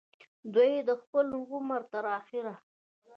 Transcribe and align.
دوي 0.53 0.73
د 0.87 0.91
خپل 1.01 1.27
عمر 1.51 1.81
تر 1.91 2.05
اخره 2.19 2.55